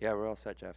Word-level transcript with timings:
Yeah, 0.00 0.14
we're 0.14 0.28
all 0.28 0.36
set, 0.36 0.56
Jeff. 0.56 0.76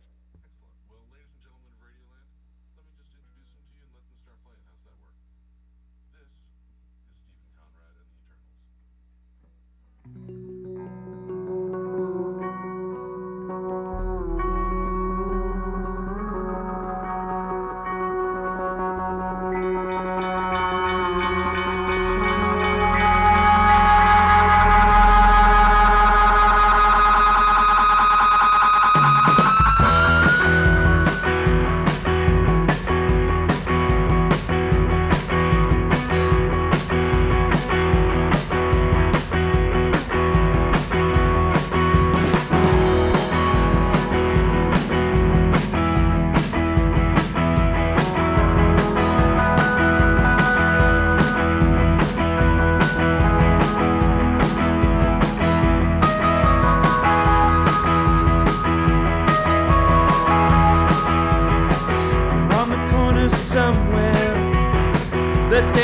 somewhere. 63.64 65.50
Let's 65.50 65.68
stay 65.70 65.83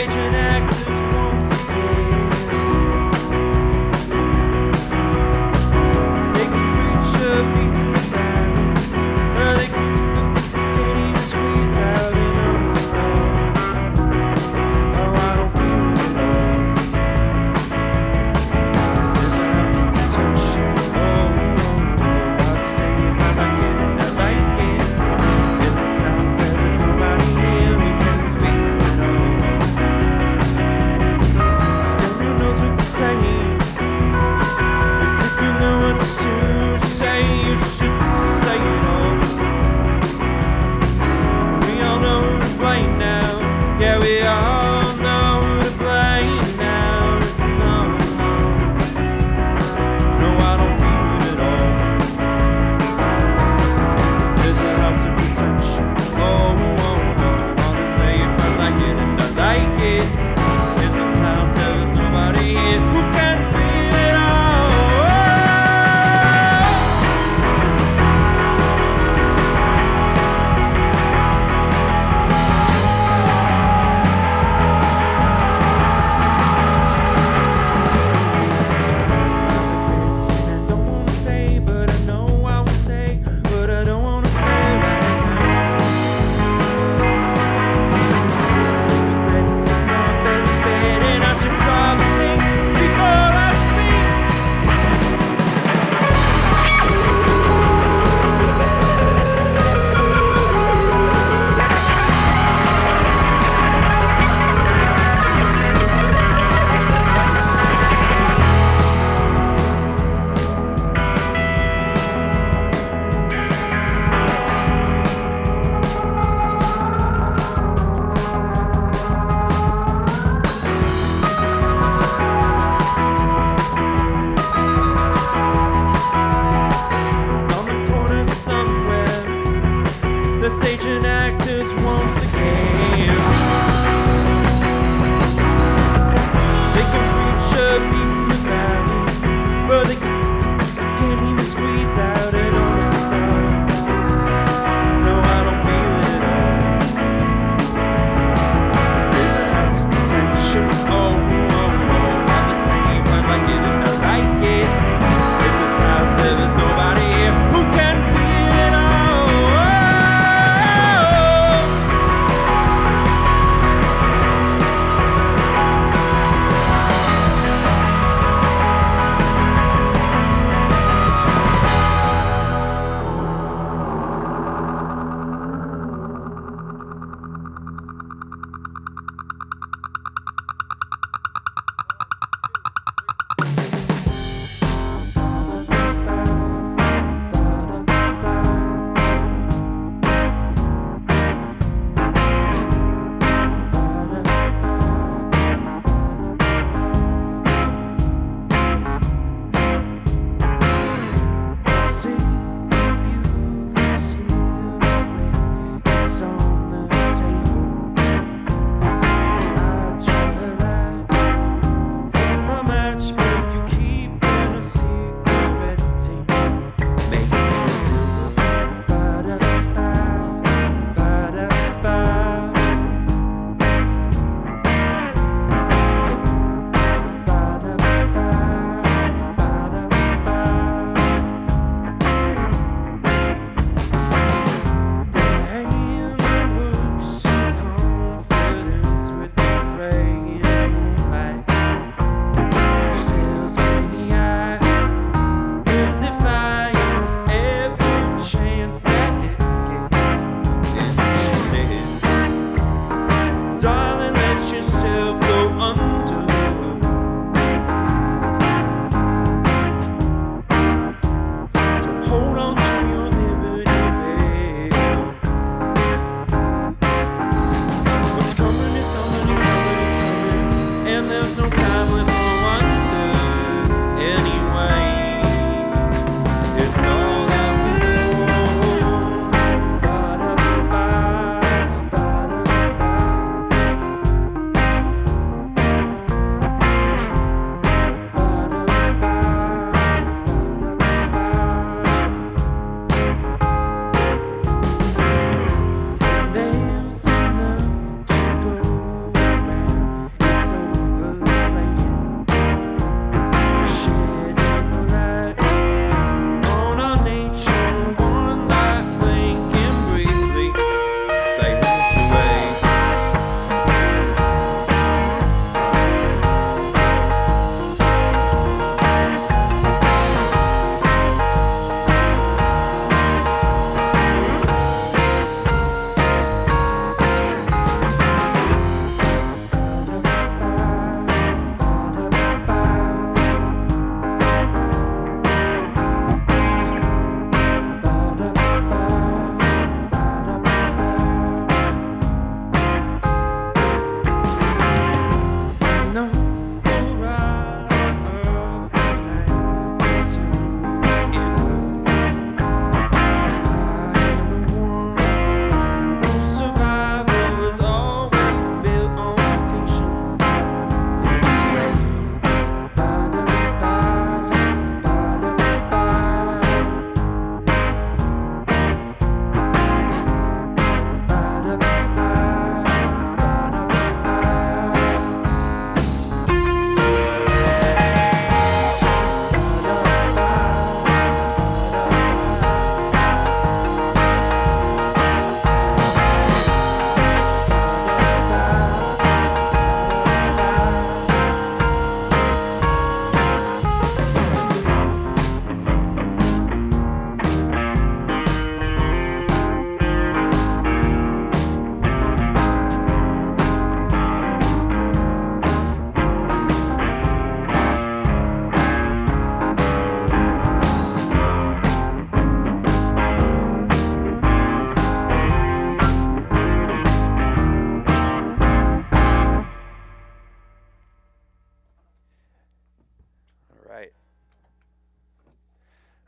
The 130.39 130.49
stage 130.49 130.85
and 130.85 131.05
actors 131.05 131.73
won't 131.83 132.18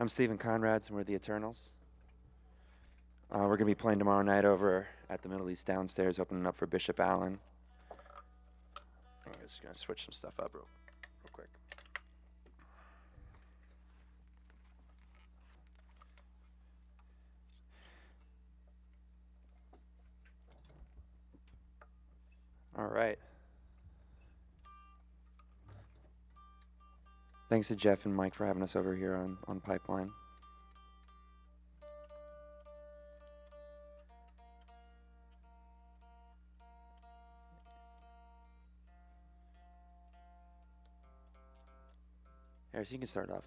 I'm 0.02 0.10
Stephen 0.10 0.40
Conrad, 0.40 0.82
and 0.88 0.96
we're 0.96 1.04
the 1.04 1.14
Eternals. 1.14 1.74
Uh, 3.32 3.42
we're 3.42 3.50
going 3.50 3.60
to 3.60 3.66
be 3.66 3.76
playing 3.76 4.00
tomorrow 4.00 4.24
night 4.24 4.46
over 4.46 4.88
at 5.12 5.22
the 5.22 5.30
Middle 5.30 5.48
East 5.48 5.68
downstairs, 5.68 6.18
opening 6.18 6.48
up 6.48 6.58
for 6.58 6.66
Bishop 6.66 7.00
Allen. 7.00 7.38
I'm 9.28 9.34
just 9.44 9.62
going 9.62 9.72
to 9.72 9.80
switch 9.80 10.06
some 10.06 10.12
stuff 10.12 10.40
up 10.40 10.56
real, 10.56 10.66
real 11.24 11.30
quick. 11.32 11.50
All 22.76 22.88
right. 22.88 23.20
Thanks 27.52 27.68
to 27.68 27.76
Jeff 27.76 28.06
and 28.06 28.16
Mike 28.16 28.34
for 28.34 28.46
having 28.46 28.64
us 28.64 28.78
over 28.78 28.96
here 28.96 29.14
on, 29.14 29.38
on 29.46 29.60
Pipeline. 29.60 30.10
Harris, 42.72 42.90
you 42.90 42.98
can 43.00 43.06
start 43.06 43.30
off. 43.30 43.44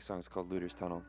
next 0.00 0.06
song 0.06 0.18
is 0.18 0.28
called 0.28 0.50
Looter's 0.50 0.72
Tunnel. 0.72 1.02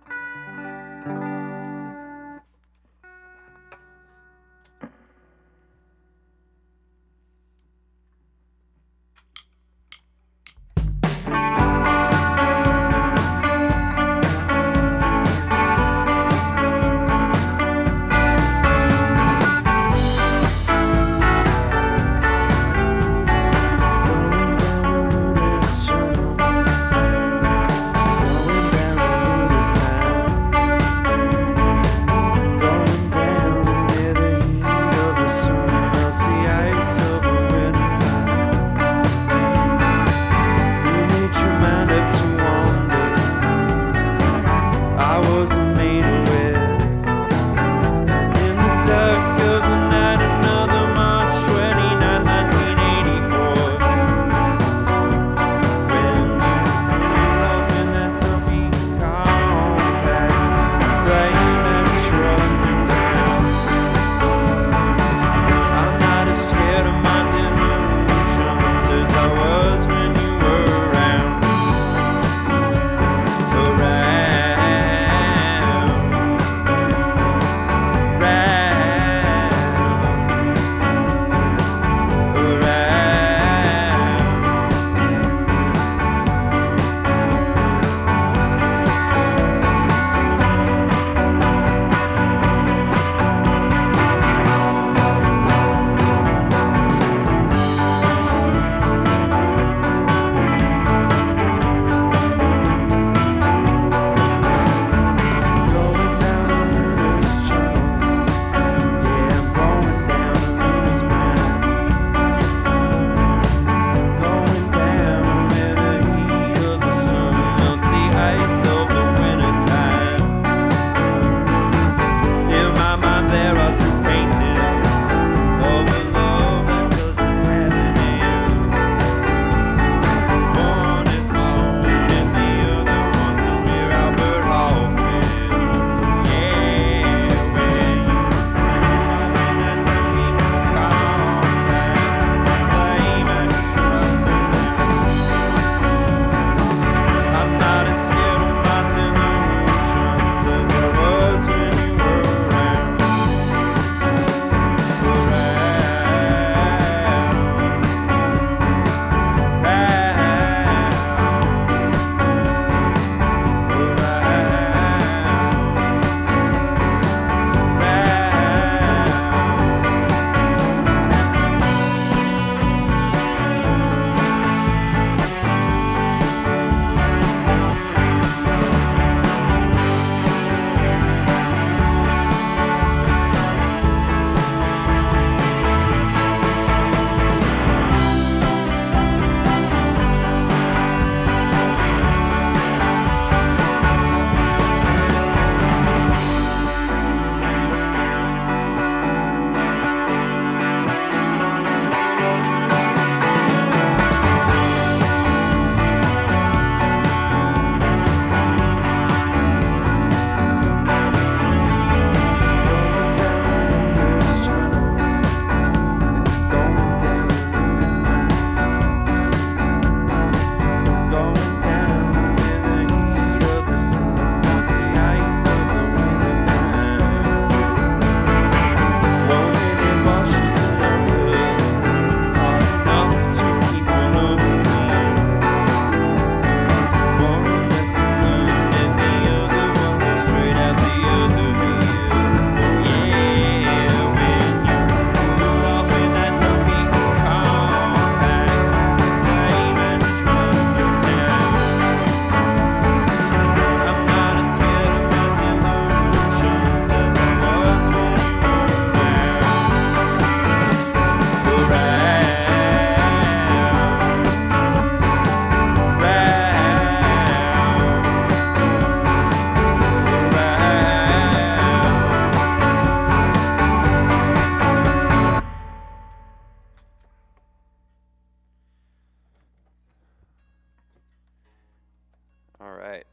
All 282.63 282.74
right. 282.74 283.05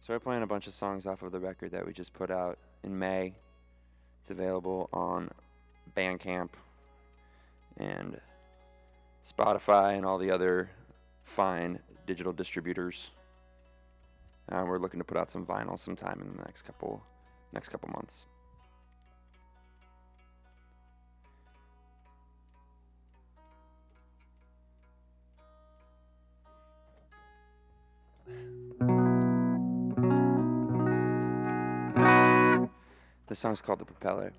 So 0.00 0.12
we're 0.12 0.20
playing 0.20 0.42
a 0.42 0.46
bunch 0.46 0.66
of 0.66 0.74
songs 0.74 1.06
off 1.06 1.22
of 1.22 1.32
the 1.32 1.40
record 1.40 1.70
that 1.72 1.86
we 1.86 1.94
just 1.94 2.12
put 2.12 2.30
out 2.30 2.58
in 2.84 2.98
May. 2.98 3.32
It's 4.20 4.30
available 4.30 4.90
on 4.92 5.30
Bandcamp 5.96 6.50
and 7.78 8.20
Spotify 9.26 9.96
and 9.96 10.04
all 10.04 10.18
the 10.18 10.30
other 10.30 10.70
fine 11.24 11.78
digital 12.06 12.34
distributors. 12.34 13.10
Uh, 14.50 14.64
we're 14.66 14.78
looking 14.78 15.00
to 15.00 15.04
put 15.04 15.16
out 15.16 15.30
some 15.30 15.46
vinyl 15.46 15.78
sometime 15.78 16.20
in 16.20 16.36
the 16.36 16.42
next 16.44 16.62
couple 16.62 17.02
next 17.52 17.70
couple 17.70 17.88
months. 17.90 18.26
The 33.30 33.36
song's 33.36 33.60
called 33.62 33.78
The 33.78 33.84
Propeller. 33.84 34.32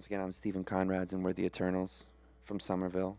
Once 0.00 0.06
again, 0.06 0.22
I'm 0.22 0.32
Stephen 0.32 0.64
Conrads, 0.64 1.12
and 1.12 1.22
we're 1.22 1.34
the 1.34 1.44
Eternals 1.44 2.06
from 2.46 2.58
Somerville. 2.58 3.18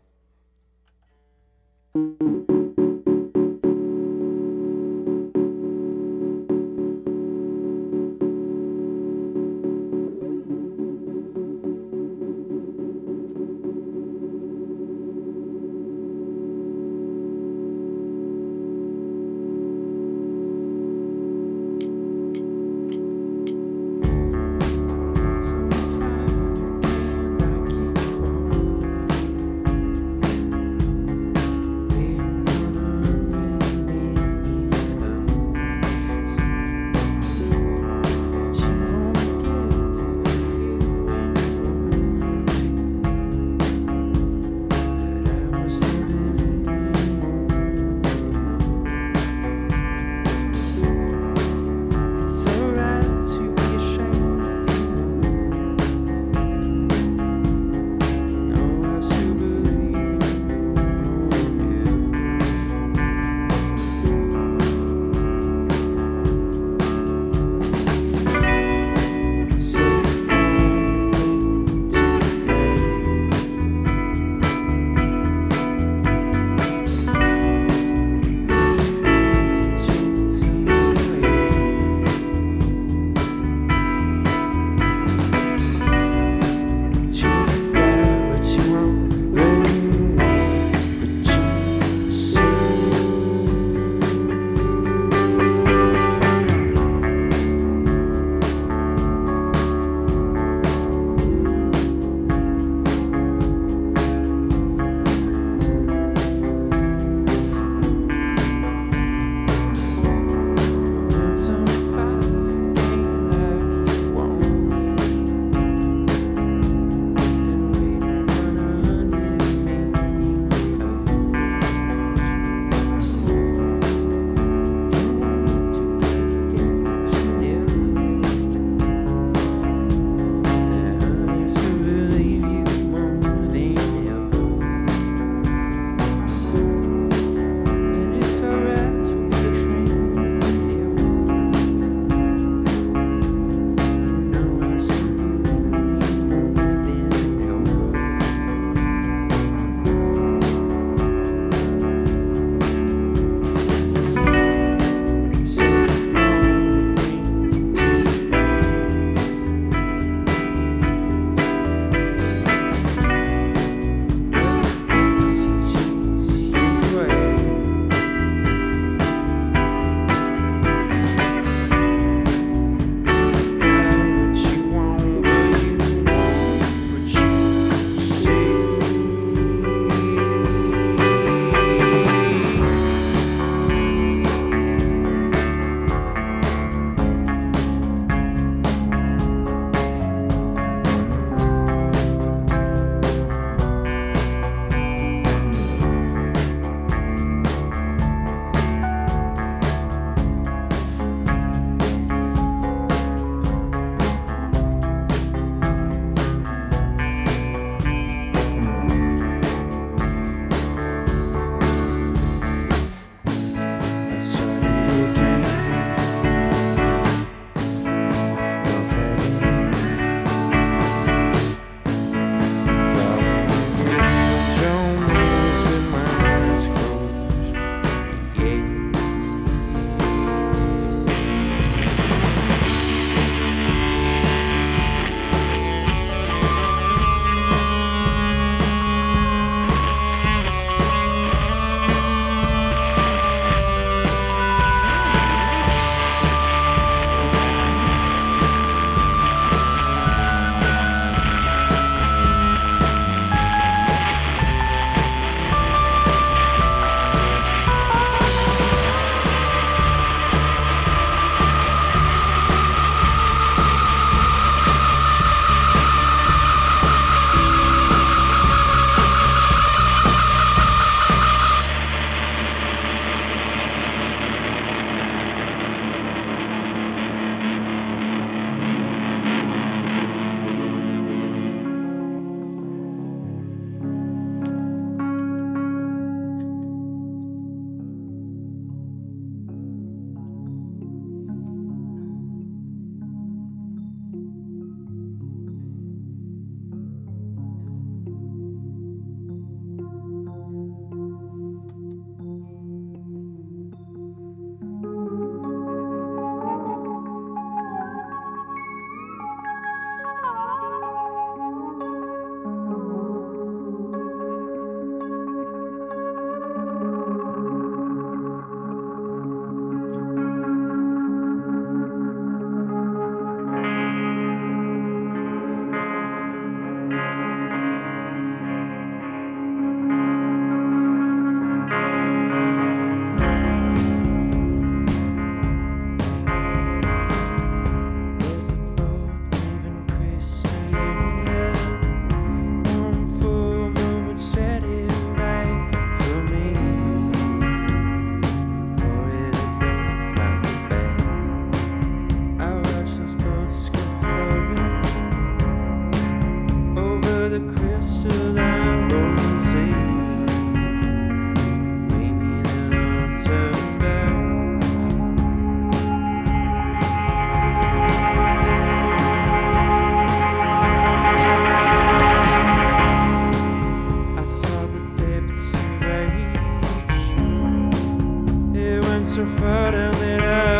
prefer 379.24 379.70
to 379.70 380.00
meet 380.00 380.24
up. 380.24 380.51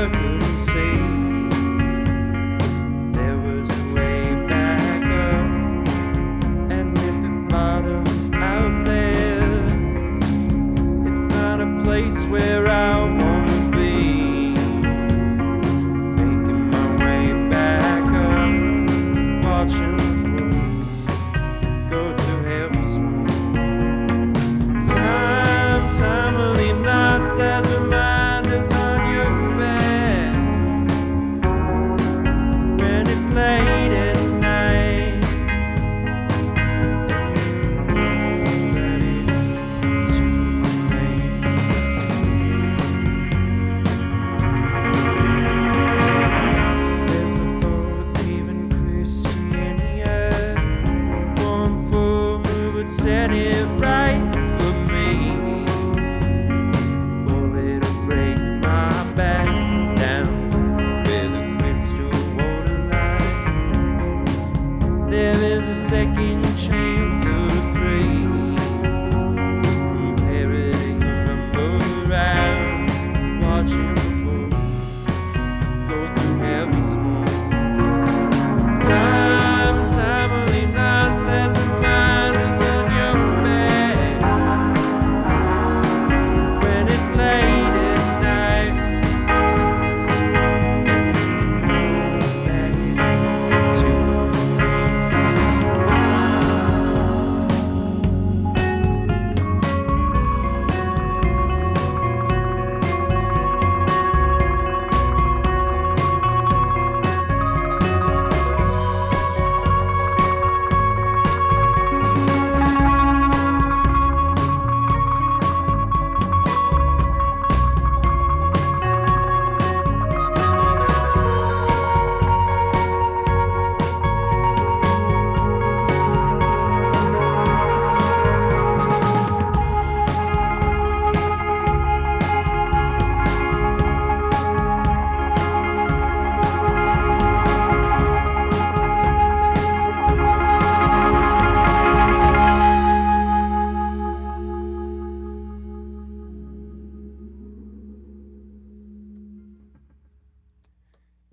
Is 66.18 66.41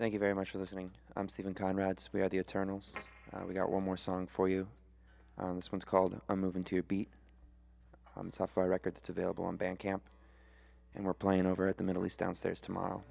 Thank 0.09 0.15
you 0.15 0.19
very 0.21 0.33
much 0.33 0.49
for 0.49 0.57
listening. 0.57 0.89
I'm 1.15 1.29
Stephen 1.29 1.53
Conrads. 1.53 2.09
We 2.11 2.21
are 2.21 2.29
the 2.29 2.39
Eternals. 2.39 2.93
Uh, 3.31 3.41
we 3.47 3.53
got 3.53 3.69
one 3.69 3.83
more 3.83 3.95
song 3.95 4.25
for 4.25 4.49
you. 4.49 4.65
Um, 5.37 5.57
this 5.57 5.71
one's 5.71 5.85
called 5.85 6.19
I'm 6.27 6.39
Moving 6.39 6.63
to 6.63 6.75
Your 6.75 6.81
Beat. 6.81 7.09
Um, 8.17 8.29
it's 8.29 8.41
off 8.41 8.57
our 8.57 8.67
record 8.67 8.95
that's 8.95 9.09
available 9.09 9.45
on 9.45 9.55
Bandcamp. 9.55 9.99
And 10.95 11.05
we're 11.05 11.13
playing 11.13 11.45
over 11.45 11.67
at 11.67 11.77
the 11.77 11.83
Middle 11.83 12.07
East 12.07 12.17
downstairs 12.17 12.59
tomorrow. 12.59 13.03